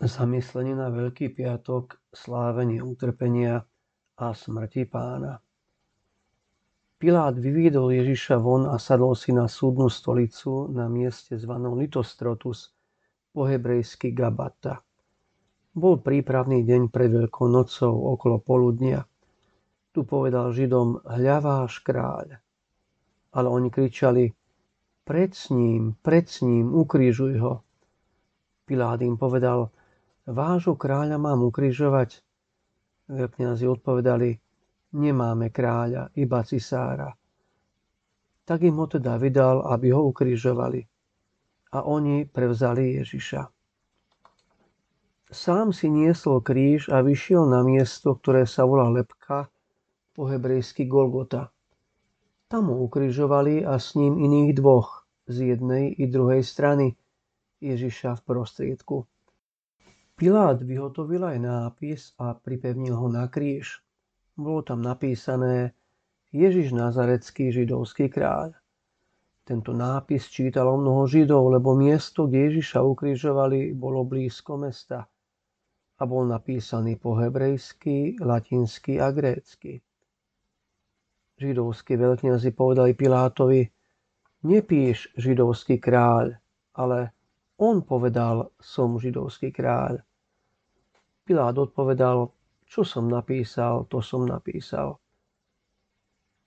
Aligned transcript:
Zamyslenie 0.00 0.72
na 0.72 0.88
Veľký 0.88 1.28
piatok, 1.36 2.00
slávenie 2.08 2.80
utrpenia 2.80 3.68
a 4.16 4.32
smrti 4.32 4.88
pána. 4.88 5.44
Pilát 6.96 7.36
vyviedol 7.36 7.92
Ježiša 7.92 8.40
von 8.40 8.64
a 8.64 8.80
sadol 8.80 9.12
si 9.12 9.36
na 9.36 9.44
súdnu 9.44 9.92
stolicu 9.92 10.72
na 10.72 10.88
mieste 10.88 11.36
zvanom 11.36 11.76
Litostrotus, 11.76 12.72
po 13.28 13.44
hebrejsky 13.44 14.16
Gabata. 14.16 14.80
Bol 15.76 16.00
prípravný 16.00 16.64
deň 16.64 16.88
pred 16.88 17.12
Veľkou 17.12 17.52
nocou 17.52 17.92
okolo 17.92 18.40
poludnia. 18.40 19.04
Tu 19.92 20.00
povedal 20.08 20.56
Židom, 20.56 21.04
hľa 21.04 21.36
váš 21.44 21.76
kráľ. 21.84 22.40
Ale 23.36 23.48
oni 23.52 23.68
kričali, 23.68 24.32
pred 25.04 25.36
s 25.36 25.52
ním, 25.52 25.92
pred 26.00 26.24
s 26.24 26.40
ním, 26.40 26.72
ukrižuj 26.72 27.36
ho. 27.36 27.60
Pilát 28.64 28.96
im 29.04 29.20
povedal, 29.20 29.68
vášho 30.26 30.76
kráľa 30.76 31.16
mám 31.16 31.40
ukrižovať. 31.46 32.20
Veľkňazi 33.10 33.66
odpovedali, 33.66 34.30
nemáme 34.96 35.50
kráľa, 35.50 36.10
iba 36.18 36.40
cisára. 36.42 37.10
Tak 38.46 38.66
im 38.66 38.78
ho 38.78 38.86
teda 38.90 39.18
vydal, 39.18 39.62
aby 39.66 39.94
ho 39.94 40.10
ukrižovali. 40.10 40.82
A 41.70 41.86
oni 41.86 42.26
prevzali 42.26 42.98
Ježiša. 42.98 43.46
Sám 45.30 45.70
si 45.70 45.86
niesol 45.86 46.42
kríž 46.42 46.90
a 46.90 47.06
vyšiel 47.06 47.46
na 47.46 47.62
miesto, 47.62 48.18
ktoré 48.18 48.50
sa 48.50 48.66
volá 48.66 48.90
Lepka, 48.90 49.46
po 50.10 50.26
hebrejsky 50.26 50.90
Golgota. 50.90 51.54
Tam 52.50 52.66
ho 52.66 52.82
ukrižovali 52.82 53.62
a 53.62 53.78
s 53.78 53.94
ním 53.94 54.18
iných 54.18 54.58
dvoch, 54.58 55.06
z 55.30 55.54
jednej 55.54 55.94
i 55.94 56.10
druhej 56.10 56.42
strany, 56.42 56.98
Ježiša 57.62 58.18
v 58.18 58.22
prostriedku. 58.26 58.96
Pilát 60.20 60.60
vyhotovil 60.60 61.24
aj 61.24 61.38
nápis 61.40 62.12
a 62.20 62.36
pripevnil 62.36 62.92
ho 62.92 63.08
na 63.08 63.24
kríž. 63.32 63.80
Bolo 64.36 64.60
tam 64.60 64.84
napísané 64.84 65.72
Ježiš 66.28 66.76
Nazarecký 66.76 67.48
židovský 67.48 68.12
kráľ. 68.12 68.52
Tento 69.48 69.72
nápis 69.72 70.28
čítalo 70.28 70.76
mnoho 70.76 71.08
židov, 71.08 71.56
lebo 71.56 71.72
miesto, 71.72 72.28
kde 72.28 72.52
Ježiša 72.52 72.84
ukrižovali, 72.84 73.72
bolo 73.72 74.04
blízko 74.04 74.60
mesta 74.60 75.08
a 75.96 76.02
bol 76.04 76.28
napísaný 76.28 77.00
po 77.00 77.16
hebrejsky, 77.16 78.20
latinsky 78.20 79.00
a 79.00 79.16
grécky. 79.16 79.80
Židovskí 81.40 81.96
veľkňazi 81.96 82.52
povedali 82.52 82.92
Pilátovi, 82.92 83.64
nepíš 84.44 85.16
židovský 85.16 85.80
kráľ, 85.80 86.36
ale 86.76 87.16
on 87.56 87.80
povedal, 87.88 88.52
som 88.60 89.00
židovský 89.00 89.48
kráľ. 89.48 90.04
Pilát 91.30 91.54
odpovedal, 91.54 92.26
čo 92.66 92.82
som 92.82 93.06
napísal, 93.06 93.86
to 93.86 94.02
som 94.02 94.26
napísal. 94.26 94.98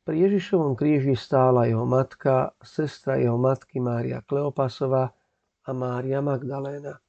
Pri 0.03 0.27
Ježišovom 0.27 0.75
kríži 0.75 1.15
stála 1.15 1.71
jeho 1.71 1.87
matka, 1.87 2.51
sestra 2.59 3.15
jeho 3.15 3.39
matky 3.39 3.79
Mária 3.79 4.19
Kleopasova 4.27 5.15
a 5.63 5.69
Mária 5.71 6.19
Magdaléna. 6.19 6.99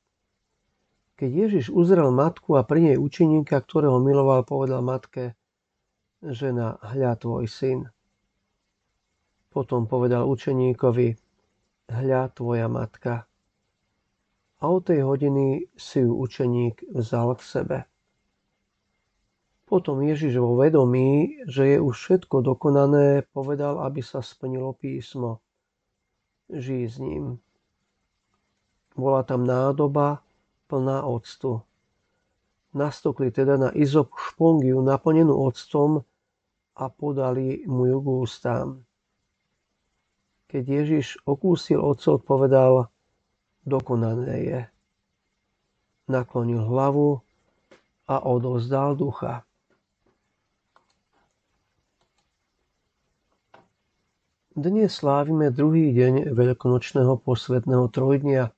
Keď 1.19 1.31
Ježiš 1.34 1.75
uzrel 1.75 2.14
matku 2.14 2.55
a 2.55 2.62
pri 2.62 2.94
nej 2.94 2.97
učeníka, 3.03 3.58
ktorého 3.58 3.98
miloval, 3.98 4.47
povedal 4.47 4.78
matke, 4.78 5.34
žena, 6.22 6.78
hľa 6.78 7.19
tvoj 7.19 7.50
syn. 7.50 7.91
Potom 9.50 9.91
povedal 9.91 10.31
učeníkovi, 10.31 11.19
hľa 11.91 12.22
tvoja 12.38 12.70
matka. 12.70 13.27
A 14.64 14.72
od 14.72 14.88
tej 14.88 15.04
hodiny 15.04 15.68
si 15.76 16.00
ju 16.00 16.16
učeník 16.16 16.88
vzal 16.88 17.36
k 17.36 17.42
sebe. 17.44 17.78
Potom 19.68 20.00
Ježiš 20.00 20.40
vo 20.40 20.56
vedomí, 20.56 21.36
že 21.44 21.76
je 21.76 21.78
už 21.84 21.92
všetko 21.92 22.40
dokonané, 22.40 23.28
povedal, 23.36 23.84
aby 23.84 24.00
sa 24.00 24.24
splnilo 24.24 24.72
písmo. 24.72 25.44
Žij 26.48 26.84
s 26.88 26.97
ním. 26.97 27.24
Bola 28.97 29.20
tam 29.20 29.44
nádoba 29.44 30.24
plná 30.72 31.04
octu. 31.04 31.60
Nastokli 32.72 33.28
teda 33.28 33.60
na 33.60 33.69
izop 33.76 34.16
špongiu 34.16 34.80
naplnenú 34.80 35.44
octom 35.44 36.08
a 36.72 36.84
podali 36.88 37.69
mu 37.69 37.84
ju 37.84 37.98
k. 38.00 38.80
Keď 40.48 40.64
Ježiš 40.64 41.20
okúsil 41.28 41.84
ocot, 41.84 42.24
povedal, 42.24 42.94
dokonané 43.66 44.36
je. 44.44 44.60
Naklonil 46.08 46.60
hlavu 46.60 47.25
a 48.08 48.20
odovzdal 48.20 48.97
ducha. 48.97 49.44
Dnes 54.54 54.94
slávime 54.94 55.50
druhý 55.50 55.91
deň 55.91 56.30
veľkonočného 56.30 57.19
posvetného 57.26 57.91
trojdnia, 57.91 58.54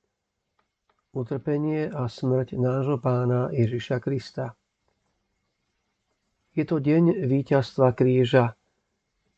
utrpenie 1.09 1.89
a 1.89 2.05
smrť 2.05 2.53
nášho 2.53 3.01
pána 3.01 3.49
Ježiša 3.49 3.97
Krista. 3.97 4.53
Je 6.53 6.69
to 6.69 6.77
deň 6.77 7.25
víťazstva 7.25 7.97
kríža, 7.97 8.53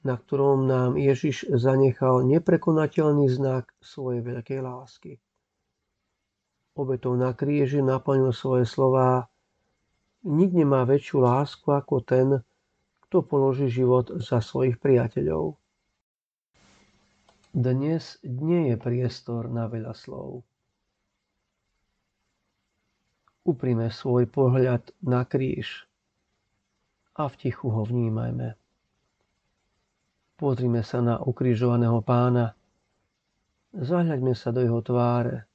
na 0.04 0.20
ktorom 0.20 0.68
nám 0.68 1.00
Ježiš 1.00 1.48
zanechal 1.48 2.28
neprekonateľný 2.28 3.32
znak 3.32 3.72
svojej 3.80 4.20
veľkej 4.20 4.60
lásky. 4.60 5.16
Obetou 6.80 7.20
na 7.20 7.36
kríži 7.36 7.84
naplnil 7.84 8.32
svoje 8.32 8.64
slová 8.64 9.28
Nik 10.20 10.52
nemá 10.52 10.84
väčšiu 10.84 11.24
lásku 11.24 11.64
ako 11.72 12.04
ten, 12.04 12.44
kto 13.08 13.24
položí 13.24 13.72
život 13.72 14.12
za 14.20 14.44
svojich 14.44 14.76
priateľov. 14.76 15.56
Dnes 17.56 18.20
nie 18.28 18.72
je 18.72 18.76
priestor 18.76 19.48
na 19.48 19.72
veľa 19.72 19.96
slov. 19.96 20.44
Uprime 23.48 23.90
svoj 23.90 24.28
pohľad 24.28 24.92
na 25.02 25.24
kríž 25.24 25.88
a 27.16 27.32
v 27.32 27.36
tichu 27.40 27.72
ho 27.72 27.88
vnímajme. 27.88 28.60
Pozrime 30.36 30.84
sa 30.84 31.00
na 31.00 31.16
ukrižovaného 31.20 32.04
pána, 32.04 32.54
zahľaďme 33.72 34.36
sa 34.36 34.52
do 34.52 34.62
jeho 34.62 34.80
tváre, 34.84 35.49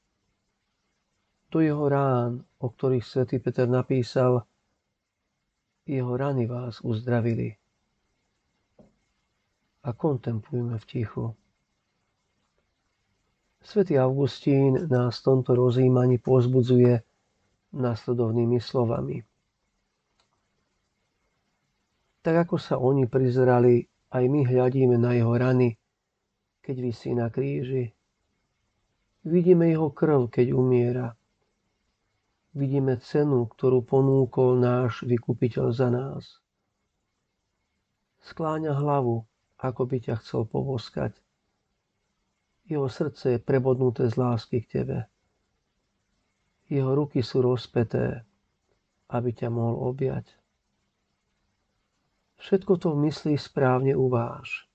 do 1.54 1.62
jeho 1.62 1.86
rán, 1.86 2.42
o 2.58 2.66
ktorých 2.66 3.06
svätý 3.06 3.38
Peter 3.38 3.70
napísal, 3.70 4.42
jeho 5.86 6.10
rany 6.18 6.50
vás 6.50 6.82
uzdravili. 6.82 7.54
A 9.86 9.94
kontemplujme 9.94 10.74
v 10.82 10.84
tichu. 10.90 11.30
Svetý 13.62 13.94
Augustín 14.02 14.90
nás 14.90 15.22
v 15.22 15.24
tomto 15.30 15.54
rozjímaní 15.54 16.18
pozbudzuje 16.18 16.98
následovnými 17.70 18.58
slovami. 18.58 19.22
Tak 22.18 22.50
ako 22.50 22.56
sa 22.58 22.82
oni 22.82 23.06
prizerali, 23.06 23.86
aj 24.10 24.24
my 24.26 24.40
hľadíme 24.42 24.98
na 24.98 25.14
jeho 25.14 25.30
rany, 25.38 25.78
keď 26.66 26.76
vysí 26.82 27.14
na 27.14 27.30
kríži. 27.30 27.94
Vidíme 29.22 29.70
jeho 29.70 29.94
krv, 29.94 30.34
keď 30.34 30.50
umiera. 30.50 31.14
Vidíme 32.54 33.02
cenu, 33.02 33.50
ktorú 33.50 33.82
ponúkol 33.82 34.62
náš 34.62 35.02
vykupiteľ 35.02 35.66
za 35.74 35.90
nás. 35.90 36.38
Skláňa 38.30 38.78
hlavu, 38.78 39.26
ako 39.58 39.82
by 39.90 39.98
ťa 39.98 40.14
chcel 40.22 40.46
povoskať. 40.46 41.18
Jeho 42.70 42.86
srdce 42.86 43.36
je 43.36 43.38
prebodnuté 43.42 44.06
z 44.06 44.14
lásky 44.16 44.62
k 44.62 44.70
tebe. 44.70 44.98
Jeho 46.70 46.94
ruky 46.94 47.20
sú 47.26 47.42
rozpeté, 47.42 48.22
aby 49.10 49.34
ťa 49.34 49.50
mohol 49.50 49.90
objať. 49.90 50.30
Všetko 52.38 52.72
to 52.78 52.94
v 52.94 53.10
mysli 53.10 53.34
správne 53.34 53.98
uváž. 53.98 54.70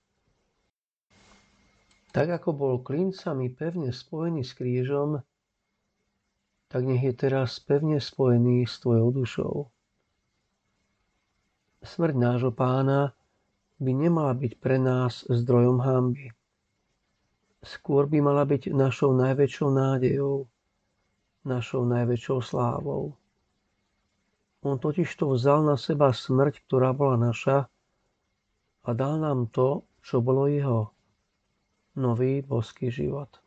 Tak 2.12 2.44
ako 2.44 2.50
bol 2.52 2.76
klincami 2.81 3.54
pevne 3.54 3.94
spojený 3.94 4.42
s 4.42 4.52
krížom, 4.58 5.22
tak 6.69 6.86
nech 6.86 7.01
je 7.01 7.13
teraz 7.18 7.57
pevne 7.57 7.98
spojený 7.98 8.69
s 8.69 8.80
tvojou 8.80 9.10
dušou. 9.12 9.56
Smrť 11.81 12.16
nášho 12.16 12.54
pána 12.54 13.12
by 13.81 13.92
nemala 13.92 14.38
byť 14.38 14.54
pre 14.62 14.77
nás 14.77 15.25
zdrojom 15.25 15.81
hamby 15.81 16.30
skôr 17.63 18.07
by 18.07 18.24
mala 18.24 18.48
byť 18.48 18.71
našou 18.71 19.12
najväčšou 19.16 19.69
nádejou, 19.71 20.48
našou 21.44 21.83
najväčšou 21.83 22.39
slávou. 22.39 23.16
On 24.63 24.75
totiž 24.75 25.07
to 25.16 25.31
vzal 25.31 25.63
na 25.63 25.80
seba 25.80 26.12
smrť, 26.12 26.63
ktorá 26.68 26.92
bola 26.92 27.16
naša 27.16 27.68
a 28.83 28.89
dal 28.95 29.19
nám 29.19 29.48
to, 29.51 29.83
čo 30.04 30.24
bolo 30.24 30.48
jeho, 30.48 30.92
nový 31.95 32.44
boský 32.44 32.92
život. 32.92 33.39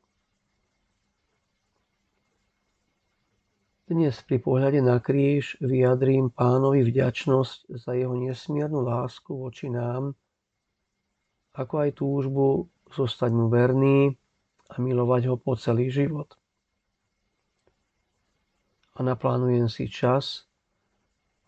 Dnes 3.93 4.25
pri 4.25 4.41
pohľade 4.41 4.81
na 4.81 5.05
kríž 5.05 5.61
vyjadrím 5.61 6.33
pánovi 6.33 6.81
vďačnosť 6.81 7.77
za 7.77 7.93
jeho 7.93 8.17
nesmiernu 8.17 8.81
lásku 8.81 9.37
voči 9.37 9.69
nám, 9.69 10.17
ako 11.53 11.75
aj 11.77 11.91
túžbu 12.00 12.73
zostať 12.89 13.29
mu 13.37 13.53
verný 13.53 14.17
a 14.73 14.81
milovať 14.81 15.29
ho 15.29 15.37
po 15.37 15.61
celý 15.61 15.93
život. 15.93 16.25
A 18.97 19.05
naplánujem 19.05 19.69
si 19.69 19.93
čas, 19.93 20.49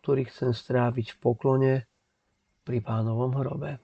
ktorý 0.04 0.28
chcem 0.28 0.52
stráviť 0.52 1.16
v 1.16 1.20
poklone 1.24 1.72
pri 2.60 2.84
pánovom 2.84 3.32
hrobe. 3.40 3.80